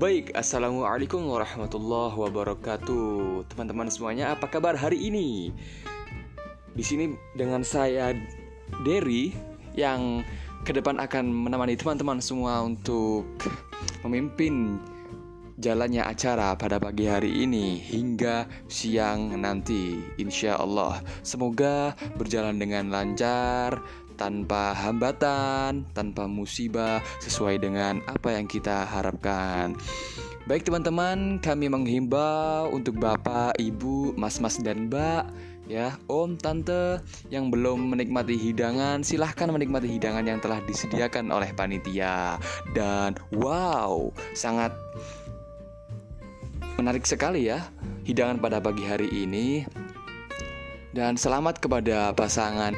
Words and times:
Baik, 0.00 0.32
Assalamualaikum 0.32 1.28
warahmatullahi 1.28 2.16
wabarakatuh 2.16 3.44
Teman-teman 3.52 3.92
semuanya, 3.92 4.32
apa 4.32 4.48
kabar 4.48 4.72
hari 4.72 4.96
ini? 4.96 5.52
Di 6.72 6.80
sini 6.80 7.12
dengan 7.36 7.60
saya, 7.60 8.16
Derry 8.80 9.36
Yang 9.76 10.24
ke 10.64 10.72
depan 10.72 10.96
akan 11.04 11.28
menemani 11.28 11.76
teman-teman 11.76 12.16
semua 12.16 12.64
untuk 12.64 13.28
memimpin 14.00 14.80
jalannya 15.60 16.00
acara 16.00 16.56
pada 16.56 16.80
pagi 16.80 17.04
hari 17.04 17.44
ini 17.44 17.76
hingga 17.76 18.48
siang 18.64 19.36
nanti 19.36 20.00
Insya 20.16 20.56
Allah 20.56 21.04
Semoga 21.20 21.92
berjalan 22.16 22.56
dengan 22.56 22.88
lancar 22.88 23.84
tanpa 24.16 24.76
hambatan, 24.76 25.88
tanpa 25.96 26.28
musibah, 26.28 27.00
sesuai 27.24 27.56
dengan 27.56 28.04
apa 28.04 28.36
yang 28.36 28.44
kita 28.44 28.84
harapkan. 28.84 29.72
Baik 30.44 30.68
teman-teman, 30.68 31.40
kami 31.40 31.72
menghimbau 31.72 32.68
untuk 32.68 33.00
Bapak, 33.00 33.56
Ibu, 33.56 34.20
Mas-mas 34.20 34.60
dan 34.60 34.92
Mbak 34.92 35.24
ya, 35.70 35.94
Om, 36.10 36.34
Tante 36.36 36.98
yang 37.30 37.48
belum 37.48 37.94
menikmati 37.94 38.34
hidangan, 38.34 39.06
silahkan 39.06 39.48
menikmati 39.48 39.86
hidangan 39.86 40.26
yang 40.26 40.42
telah 40.42 40.58
disediakan 40.66 41.30
oleh 41.30 41.54
panitia. 41.54 42.36
Dan 42.74 43.14
wow, 43.30 44.10
sangat 44.34 44.74
menarik 46.80 47.04
sekali 47.04 47.52
ya 47.52 47.68
hidangan 48.08 48.40
pada 48.40 48.56
pagi 48.64 48.88
hari 48.88 49.12
ini. 49.12 49.68
Dan 50.90 51.14
selamat 51.14 51.62
kepada 51.62 52.10
pasangan 52.16 52.74